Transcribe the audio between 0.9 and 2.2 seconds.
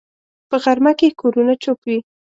کې کورونه چوپ وي